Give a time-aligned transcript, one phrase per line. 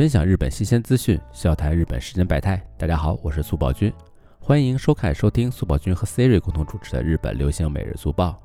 [0.00, 2.58] 分享日本新鲜资讯，笑谈日本世间百态。
[2.78, 3.92] 大家好，我是速报君，
[4.40, 8.42] 欢迎收看收听速报君和 Siri 共同主持的日本流行每日速报。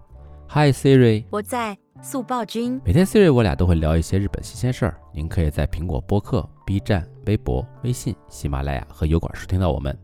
[0.49, 2.81] Hi Siri，我在速报君。
[2.83, 9.97] 每天 Siri 我俩都会聊一些日本新鲜事儿，您可以在苹果播客、B 站、微博、微信、喜马拉雅和油管收听到我们。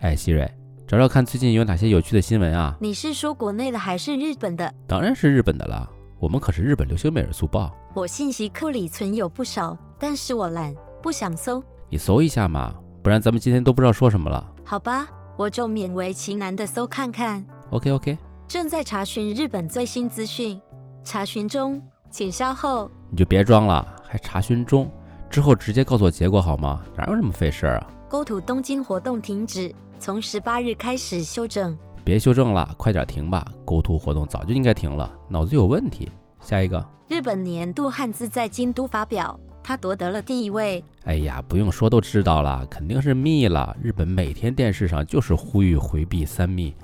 [0.00, 0.48] 哎，Siri，
[0.88, 2.76] 找找看最近有哪些有趣的新闻啊？
[2.80, 4.74] 你是说国内的还是日本的？
[4.88, 5.88] 当然是日本的了，
[6.20, 7.74] 我们可是日本流行美人速报。
[7.94, 11.64] 我信息库里存有不少，但是我懒，不想搜。
[11.88, 14.46] 你搜一下嘛，不然咱们今天都不知道说什么了。
[14.62, 17.42] 好吧，我就勉为其难的搜看看。
[17.70, 20.60] OK OK，正在查询日本最新资讯，
[21.02, 21.80] 查询中，
[22.10, 22.90] 请稍后。
[23.10, 24.90] 你就别装了，还查询中，
[25.30, 26.82] 之后直接告诉我结果好吗？
[26.94, 31.78] 哪有那么费事儿啊？Go to 东京活动停止，从十八日开始修正。
[32.10, 33.46] 别修正了，快点停吧！
[33.64, 36.10] 构图活动早就应该停了，脑子有问题。
[36.40, 40.82] 下一个，日本年度汉字在京都发表，他夺得了第一位。
[41.04, 43.76] 哎呀，不用说都知道了，肯定是密了。
[43.80, 46.74] 日本每天电视上就是呼吁回避三密，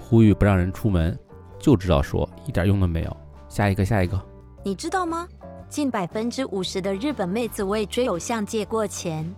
[0.00, 1.14] 呼吁不让人出门，
[1.58, 3.14] 就知道说，一点用都没有。
[3.50, 4.18] 下一个，下一个，
[4.64, 5.28] 你知道吗？
[5.68, 9.30] 近百分之五十的日本妹子为追偶像借过钱。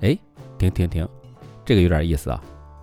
[0.00, 0.18] 哎，
[0.58, 1.08] 停停停，
[1.64, 2.42] 这个有点意思啊，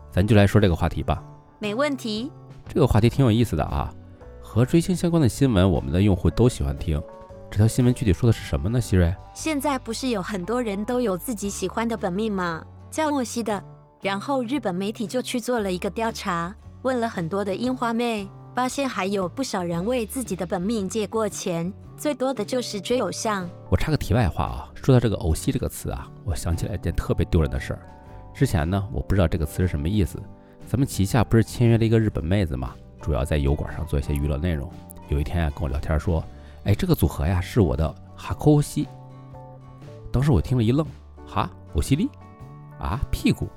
[0.10, 1.22] 咱就来说这个话题吧。
[1.60, 2.32] 没问题。
[2.68, 3.94] 这个话题挺有意思的啊，
[4.42, 7.02] 和追星相关的新闻，我们的用户都喜欢听。
[7.50, 8.80] 这条新闻具体说的是什么呢？
[8.80, 12.64] 希瑞，现在不是有很多人都有自己喜欢的本命吗？
[12.92, 13.64] 叫莫西的。
[14.02, 23.50] 然后日本媒体就去做了一个调查，问了很多的樱花妹，发现还有不少人为自己的本命借过钱，最多的就是追偶像。
[23.72, 27.82] 我插个题外话啊，说到这个“偶戏”这个词啊，我想起来一件特别丢人的事儿。
[28.36, 30.22] 之前呢，我不知道这个词是什么意思。
[30.68, 34.70] 咱们旗下不是签约了一个日本妹子嘛，主要在油管上做一些娱乐内容。
[35.08, 36.22] 有一天啊，跟我聊天说，
[36.66, 38.86] 哎，这个组合呀是我的哈库西。
[40.12, 40.86] 当时我听了一愣，
[41.26, 42.10] 哈，我西里
[42.78, 43.48] 啊，屁股。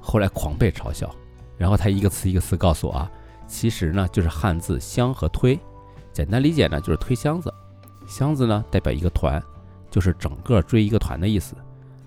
[0.00, 1.14] 后来狂被嘲笑，
[1.56, 3.10] 然后他一个词一个词告诉我啊，
[3.46, 5.56] 其实呢就是汉字“箱”和“推”，
[6.12, 7.54] 简单理解呢就是推箱子，
[8.08, 9.40] 箱子呢代表一个团，
[9.90, 11.54] 就是整个追一个团的意思。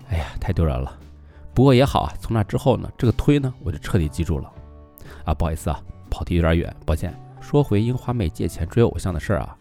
[0.08, 0.98] 哎呀，太丢人了。
[1.54, 4.50] 不过也好啊，从那之后呢，这个推呢我就彻底记住了。
[5.24, 5.78] 啊，不好意思啊，
[6.10, 7.14] 跑题有点远，抱歉。
[7.40, 9.56] 说回樱花妹借钱追偶像的事儿啊，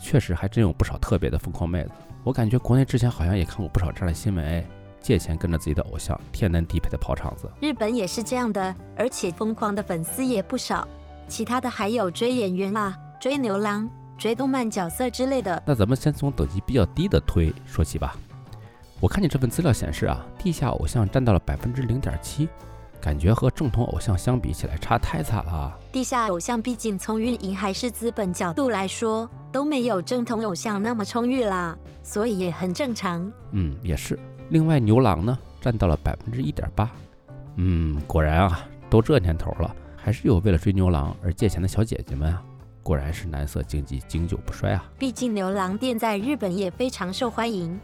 [0.00, 1.90] 确实还真有不少特别的疯狂妹子。
[2.24, 4.64] 我感觉国内之前好像也看过不少这样的新闻，哎，
[5.00, 7.48] 借钱跟着自己的偶像天南地北的跑场子。
[7.60, 10.86] 日本也是这样的，而且疯狂的粉丝也不少。
[11.28, 15.62] 其他的还有追演员啊，追牛郎、追动漫角色之类的。
[15.64, 18.16] 那咱们先从等级比较低的推说起吧。
[19.00, 22.48] 我看见这份资料显示啊，地下偶像占到了百分之零点七，
[23.00, 25.78] 感觉和正统偶像相比起来差太惨了啊。
[25.92, 33.30] 地下偶像毕竟从运营还是资本角度来说，都没有正统偶像那么充裕啦，所以也很正常。
[33.52, 34.18] 嗯，也是。
[34.48, 36.90] 另外牛郎呢，占到了百分之一点八。
[37.56, 42.42] 嗯，果然啊，都这年头了，还是有为了追牛郎而借钱的小姐姐们啊。
[42.82, 44.84] 果然是男色经济经久不衰啊。
[44.96, 47.78] 毕竟牛郎店在日本也非常受欢迎。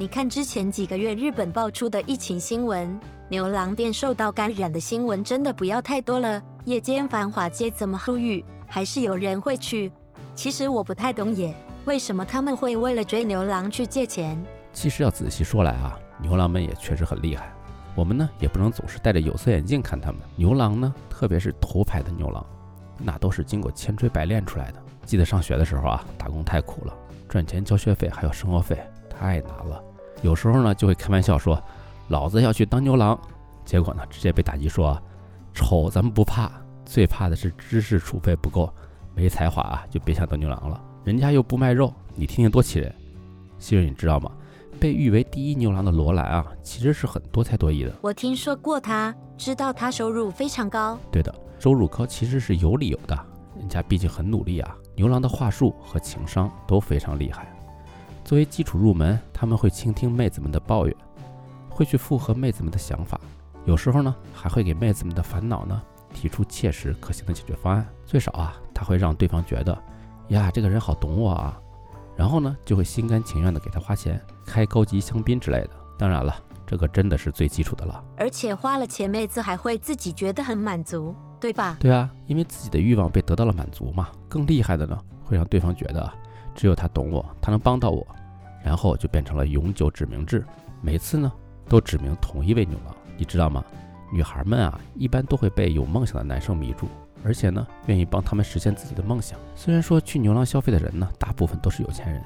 [0.00, 6.40] 你看之前几个月日本爆出的疫情新闻，牛郎店受到感染的新闻真的不要太多了。
[6.66, 9.90] 夜间繁华街怎么呼吁，还是有人会去。
[10.36, 11.52] 其实我不太懂耶，
[11.84, 14.40] 为什么他们会为了追牛郎去借钱？
[14.72, 17.52] 其实要仔细说来啊，牛郎们也确实很厉害。
[17.96, 20.20] 我们呢也不能总是戴着有色眼镜看他们。
[20.36, 22.46] 牛郎呢，特别是头牌的牛郎，
[22.98, 24.80] 那都是经过千锤百炼出来的。
[25.04, 26.96] 记得上学的时候啊，打工太苦了，
[27.28, 28.78] 赚钱交学费还有生活费，
[29.10, 29.82] 太难了。
[30.22, 31.62] 有时候呢就会开玩笑说，
[32.08, 33.18] 老子要去当牛郎，
[33.64, 35.00] 结果呢直接被打击说，
[35.54, 36.50] 丑咱们不怕，
[36.84, 38.72] 最怕的是知识储备不够，
[39.14, 40.80] 没才华啊就别想当牛郎了。
[41.04, 42.94] 人家又不卖肉，你听听多气人。
[43.58, 44.30] 希瑞，你知道吗？
[44.80, 47.92] 被誉为第一牛郎的罗兰啊，其实是很多才多艺的。
[48.00, 50.98] 我听说过他，知道他收入非常高。
[51.10, 53.18] 对的，收入高其实是有理由的，
[53.58, 54.76] 人家毕竟很努力啊。
[54.94, 57.52] 牛郎的话术和情商都非常厉害。
[58.28, 60.94] 作为基础入门，他们会倾听妹子们的抱怨，
[61.70, 63.18] 会去附和妹子们的想法，
[63.64, 65.80] 有时候呢还会给妹子们的烦恼呢
[66.12, 67.88] 提出切实可行的解决方案。
[68.04, 69.82] 最少啊，他会让对方觉得，
[70.28, 71.58] 呀，这个人好懂我啊。
[72.18, 75.70] 然后呢，就会心甘情愿的给他花钱，开高级香槟之类的。
[75.98, 76.36] 当然了，
[76.66, 78.04] 这个真的是最基础的了。
[78.18, 81.78] 而且花了钱，妹子还会自己觉得很满足，对吧？
[81.80, 84.08] 对啊，因为自己的欲望被得到了满足嘛。
[84.28, 86.12] 更厉害的呢，会让对方觉得
[86.54, 88.06] 只有他懂我，他能帮到我，
[88.62, 90.44] 然后就变成了永久指名制。
[90.80, 91.32] 每次呢，
[91.68, 92.94] 都指明同一位牛郎。
[93.16, 93.64] 你知道吗？
[94.12, 96.88] 女孩们啊，一般都会被有梦想的男生迷住。
[97.24, 99.36] 而且呢，愿意帮他们实现自己的梦想。
[99.56, 102.22] 虽然说去牛郎消费的人呢，大部分都是有钱人，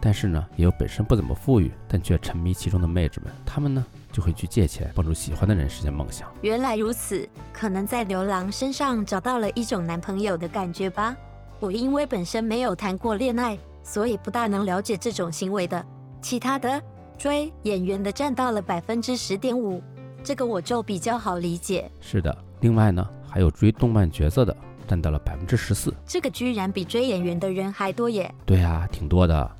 [0.00, 6.26] 但是呢，也有本身不怎么富裕，但却沉迷其中的妹纸们，她们呢就会去借钱，帮助喜欢的人实现梦想。
[6.40, 11.14] 原来如此，可能在牛郎身上找到了一种男朋友的感觉吧。
[11.60, 15.84] 我因为本身没有谈过恋爱，所以不大能了解这种行为的。
[16.22, 16.82] 其他的
[17.16, 19.82] 追演员的占到了百分之十点五，
[20.22, 21.90] 这个我就比较好理解。
[22.00, 24.56] 是的，另外呢，还有追动漫角色的，
[24.86, 25.94] 占到了百分之十四。
[26.06, 28.32] 这个居然比追演员的人还多耶！
[28.44, 29.50] 对啊，挺多的。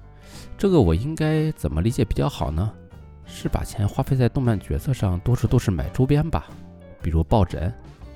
[0.58, 2.70] 这个我应该怎么理解比较好呢？
[3.24, 6.46] 是把钱花费在动漫角色上，多数都是买周边吧，
[7.00, 7.72] 比如抱枕、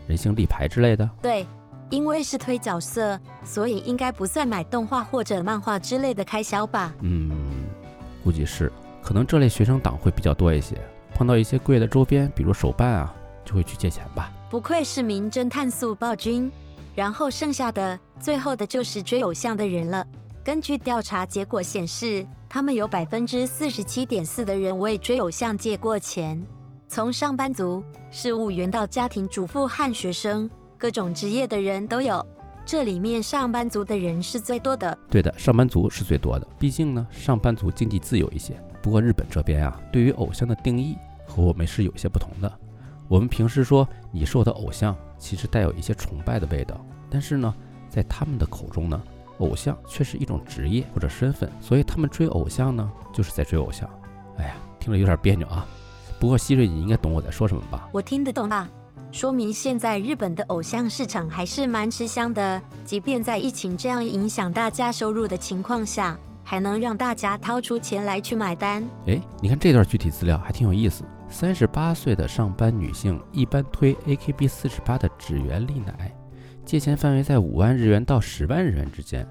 [0.06, 1.08] 人形立牌之类的。
[1.22, 1.46] 对，
[1.94, 6.92] 因为是推角色，所以应该不算买动画或者漫画之类的开销吧？
[7.02, 7.30] 嗯，
[8.24, 8.72] 估计是。
[9.00, 10.76] 可能这类学生党会比较多一些，
[11.14, 13.14] 碰到一些贵的周边，比如手办啊，
[13.44, 14.32] 就会去借钱吧。
[14.50, 16.50] 不愧是名侦探速报君。
[16.96, 20.06] 然后剩下的，最后的就是追偶像的人了。
[20.44, 26.40] 根据调查结果显示，他们有百分之四十七点四的人为追偶像借过钱，
[26.88, 30.48] 从上班族、事务员到家庭主妇和学生，
[30.78, 32.24] 各种职业的人都有。
[32.66, 34.96] 这里面上班族的人是最多的。
[35.10, 38.58] 对的，上班族是最多的，毕竟呢，上班族经济自由一些。
[38.82, 42.50] 不过日本这边啊，对于偶像的定义和我们是有些不同的。
[43.06, 47.54] 我们平时说你是我的偶像，其实带有一些崇拜的味道，但是呢，
[47.88, 48.98] 在他们的口中呢，
[49.38, 53.88] 偶像却是一种职业或者身份，所以他们追偶像呢，就是在追偶像。
[54.38, 55.66] 哎呀，听着有点别扭啊。
[56.18, 57.90] 不过希瑞，你应该懂我在说什么吧？
[57.92, 58.66] 我听得懂啊，
[59.14, 68.82] 说明现在日本的偶像市场还是蛮吃香的，即便在疫情这样影响大家收入的情况下，还能让大家掏出钱来去买单。
[69.06, 71.04] 哎，你看这段具体资料还挺有意思。
[71.28, 76.12] 三十八岁的上班女性一般推 AKB 四十八的指原丽乃，
[76.64, 79.24] 借钱范围在五万日元到十万日元之间。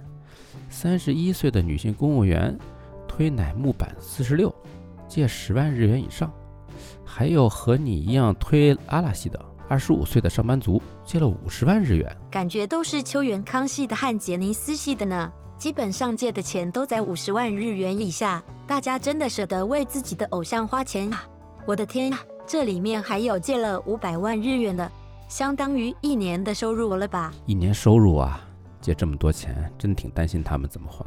[0.69, 2.57] 三十一岁的女性公务员
[3.05, 4.55] 推乃木坂四十六，
[5.09, 6.31] 借十万日元以上。
[7.03, 9.37] 还有和你一样推阿拉系的
[9.73, 12.17] 二十五岁的上班族，借了五十万日元。
[12.29, 18.43] 感觉都是秋元康系的和杰尼斯系的呢，基本上借的钱都在五十万日元以下。
[18.67, 21.23] 大家真的舍得为自己的偶像花钱啊！
[21.65, 24.87] 我的天呀，这里面还有借了五百万日元的，
[25.27, 27.33] 相当于一年的收入了吧？
[27.47, 28.39] 一年收入啊，
[28.79, 31.03] 借这么多钱，真挺担心他们怎么还。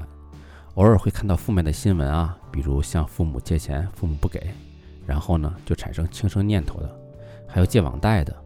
[0.74, 4.52] 偶尔会看到负面的新闻啊，比如向父母借钱，父母不给，
[5.06, 7.00] 然后呢就产生轻生念头的，
[7.46, 8.36] 还有借网贷的，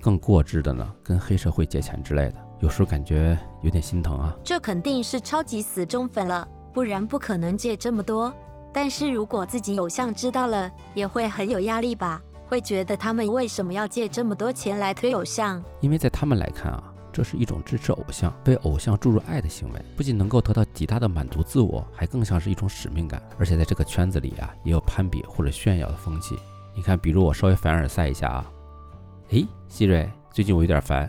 [0.00, 4.34] 更过之的呢，跟黑社会借钱之类的，有时候感觉有点心疼啊。
[4.42, 8.34] 这肯定是超级死忠粉了，不然不可能借这么多。
[8.72, 12.20] 但是如果自己偶像知道了，也会很有压力吧？
[12.48, 15.62] 会觉得他们为什么要借这么多钱来推偶像？
[15.80, 16.82] 因为在他们来看啊，
[17.12, 23.22] 这是一种支持偶像、为偶像注入爱的行为，不仅能够得到极大的满足自我，还更像是一种使命感。
[23.38, 26.36] 而且在这个圈子里啊，也有攀比或者炫耀的风气。
[26.74, 28.46] 你看，比如我稍微凡尔赛一下啊，
[29.30, 31.08] 诶，希瑞，最近我有点烦，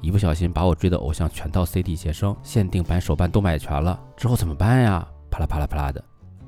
[0.00, 5.06] 一不小心把我追的偶像全套 CD 写生、限定版手办都买全了，之后怎么办呀？
[5.30, 6.02] 啪啦啪啦啪啦的。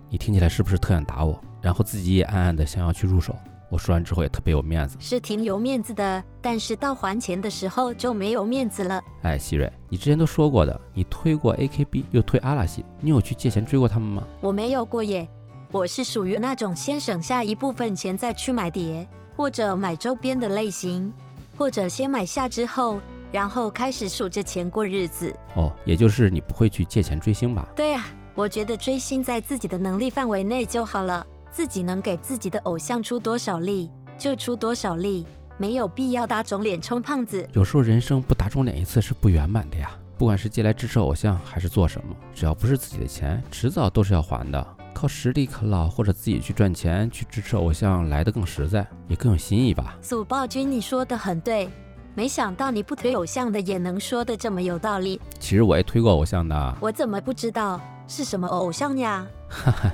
[0.09, 1.39] 你听起来是不是特想打我？
[1.61, 3.37] 然后自己也暗暗的想要去入手。
[3.69, 8.99] 我说完之后也特别有面子，是挺有面子的，但是到还钱的时候就没有面子了。
[9.21, 14.27] 哎，希瑞，你之前都说过的，你推过 AKB 又推阿拉西，你有去借钱追过他们吗？
[14.41, 15.29] 我没有过耶，
[15.71, 19.07] 我是属于那种先省下一部分钱再去买碟
[19.41, 21.11] 或者买周边的类型，
[21.57, 23.01] 或者先买下之后，
[23.33, 25.35] 然后开始数着钱过日子。
[25.55, 27.67] 哦，也就是你不会去借钱追星吧？
[27.75, 28.07] 对啊。
[28.35, 35.27] 我觉得追星在自己的能力范围内就好了，自己能给自己的偶像出多少力就出多少力，
[35.57, 37.49] 没有必要打肿脸充胖子。
[37.55, 39.91] 有时候人生不打肿脸一次是不圆满的呀。
[40.19, 44.77] 不管是借来支持偶像还是做什么，只要不是自己的钱，迟早都是要还的。
[44.93, 49.97] 靠实力啃老或者自己去赚钱去支持偶像来的更实在，也更有新意吧。
[50.03, 51.69] 祖暴君，你说的很对，
[52.15, 55.21] 没想到你不推偶像的也能说的这么有道理。
[55.39, 57.81] 其实我也推过偶像的，我怎么不知道？
[58.07, 59.27] 是什么偶像呀？
[59.49, 59.91] 哈哈，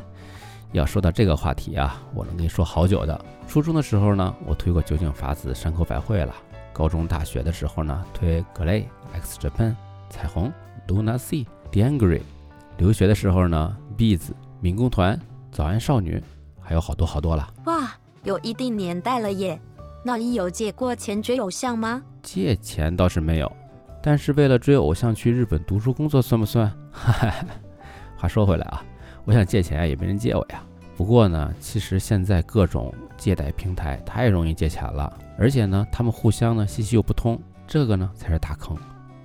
[0.72, 3.24] 要说到这个话题啊，我能跟你说好久的。
[3.46, 6.32] 初中的时候呢，我推过酒井法子、山口百惠了；
[6.72, 9.74] 高中、大学的时候呢，推 Glay、X Japan、
[10.08, 10.50] 彩虹、
[10.88, 12.22] Luna C、d a n g r y
[12.78, 15.18] 留学的时候呢，Bees、民工团、
[15.50, 16.22] 早安少女，
[16.60, 17.52] 还有好多好多了。
[17.66, 17.90] 哇，
[18.24, 19.60] 有一定年代了耶！
[20.04, 22.02] 那你有借过钱追偶像吗？
[22.22, 23.52] 借钱倒是没有，
[24.02, 26.68] 但是为了追偶像去日本读书工作算不算？
[26.90, 27.34] 哈哈。
[28.16, 28.82] 话说回来啊，
[29.24, 30.62] 我想借钱也没人借我呀。
[30.96, 38.76] 不过呢，其实现在各种借贷平台太容易借钱了，而且呢，他们互相呢信息又不通，这个呢才是大坑。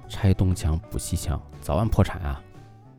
[0.10, 2.42] 拆东墙补西墙，早晚破产啊！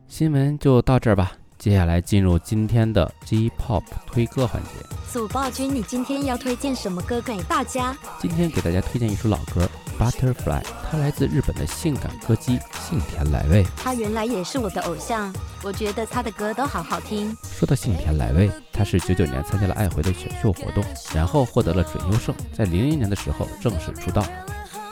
[0.07, 1.33] 新闻就到这儿吧。
[1.57, 4.69] 接下来进入今天的 J-Pop 推歌环节。
[5.11, 7.95] 祖暴君，你今天要推荐什么歌给大家？
[8.19, 9.69] 今天给大家推荐一首老歌
[10.01, 13.63] 《Butterfly》，它来自日本的性感歌姬幸田来未。
[13.77, 15.31] 他原来也是我的偶像，
[15.61, 17.35] 我觉得他的歌都好好听。
[17.43, 20.83] 说到幸田来未，他是九九年参加了爱回的选秀活动，
[21.13, 24.25] 然后获得了准优胜，在零零年的时候正式出道。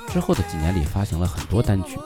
[0.07, 1.97] 之后的几年里发行了很多单曲，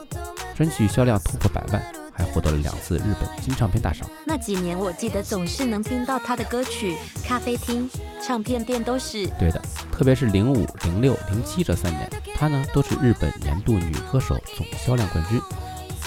[0.56, 2.05] 专辑销量突破百万。
[2.16, 4.08] 还获得了两次日本金唱片大赏。
[4.24, 7.88] 那几年我记得总是能听到他的歌曲，咖啡厅、
[8.24, 9.26] 唱片店都是。
[9.38, 15.40] 对的，特别是零五、零六、零七这三年，他呢都是日本年度女歌手总销量冠军。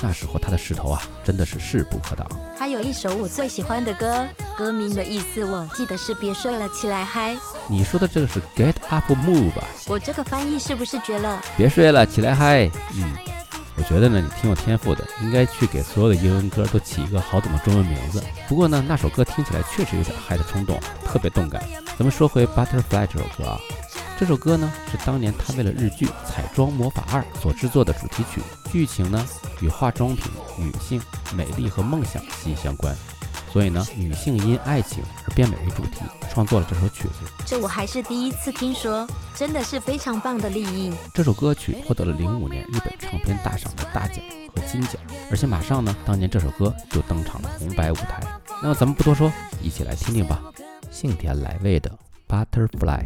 [0.01, 2.25] 那时候他的势头啊，真的是势不可挡。
[2.57, 4.25] 还有一首我最喜欢的歌，
[4.57, 7.35] 歌名的意思我记得是“别睡了，起来嗨”。
[7.67, 9.63] 你说的这个是 “Get Up Move” 吧？
[9.89, 11.41] 我这个翻译是不是绝了？
[11.57, 12.71] 别睡了，起来嗨。
[12.95, 13.38] 嗯。
[13.79, 18.21] 我觉得呢，你挺有天赋的，应该去给所有的英文歌都起一个好懂的中文名字。
[18.47, 21.63] 不过呢，那首歌听起来确实有点嗨的冲动，特别动感。
[21.97, 23.57] 咱们说回《Butterfly》这首歌啊，
[24.19, 29.25] 这首歌呢是当年他为了日剧《彩妆魔法二》所制作的主题曲，剧情呢
[29.61, 30.25] 与化妆品、
[30.57, 31.01] 女性、
[31.33, 32.93] 美丽和梦想息息相关。
[33.51, 36.01] 所以呢，女性因爱情而变美为主题，
[36.31, 37.25] 创作了这首曲子。
[37.45, 40.93] 这我还是第一次听说，真的是非常棒的立意。
[41.13, 44.23] 这首歌曲获得了零五年日本唱片大赏的大奖
[44.55, 44.93] 和金奖，
[45.31, 48.21] 而且马上呢，当年这首歌就登场了红白舞台。
[48.61, 49.31] 那么咱们不多说，
[49.63, 50.39] 一起来听听吧。
[50.91, 51.91] 幸田来未的
[52.45, 53.03] 《Butterfly》。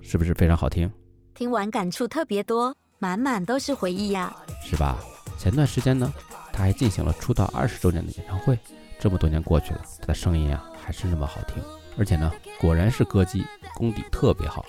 [0.00, 0.90] 是不是非常好听？
[1.34, 4.34] 听完感触特别多，满满都是回忆呀。
[4.62, 4.96] 是吧？
[5.38, 6.12] 前段时间呢，
[6.52, 8.58] 他还进行了出道二十周年的演唱会。
[9.00, 11.62] 这么多年过去了，他的声音啊还是那么好听，
[11.98, 13.44] 而且呢，果然是歌姬，
[13.74, 14.64] 功底特别好，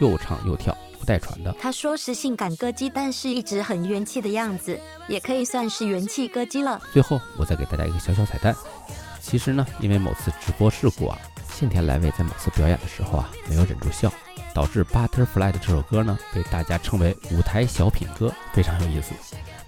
[0.00, 1.54] 又唱又跳，不带喘的。
[1.60, 4.78] 他说是性感歌姬，但是一直很元气的样子，
[5.08, 6.82] 也可以算是元气歌姬了。
[6.92, 8.54] 最后，我再给大家一个小小彩蛋。
[9.28, 11.18] 其实呢，因为某次直播事故啊，
[11.52, 14.10] 信田来未在某次表演的时候啊，没有忍住笑。
[14.54, 19.12] 导致《Butterfly》的这首歌呢，被大家称为舞台小品歌，非常有意思。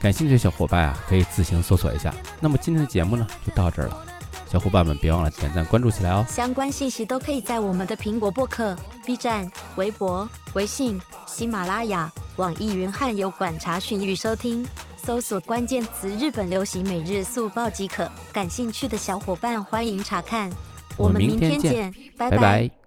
[0.00, 2.12] 感兴趣的小伙伴啊，可以自行搜索一下。
[2.40, 4.04] 那么今天的节目呢，就到这儿了。
[4.50, 6.24] 小伙伴们别忘了点赞关注起来哦。
[6.26, 8.74] 相关信息都可以在我们的苹果播客、
[9.04, 14.66] B 站、微博、微信、喜马拉雅、网易云汉有馆查询与收听，
[15.02, 18.10] 搜索关键词“日本流行每日速报”即可。
[18.32, 20.50] 感兴趣的小伙伴欢迎查看。
[20.96, 22.79] 我们明天见，拜拜。